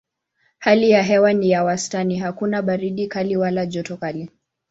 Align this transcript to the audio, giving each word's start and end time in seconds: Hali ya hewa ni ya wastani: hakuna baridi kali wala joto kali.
Hali 0.59 0.89
ya 0.89 1.03
hewa 1.03 1.33
ni 1.33 1.49
ya 1.49 1.63
wastani: 1.63 2.19
hakuna 2.19 2.61
baridi 2.61 3.07
kali 3.07 3.37
wala 3.37 3.65
joto 3.65 3.97
kali. 3.97 4.29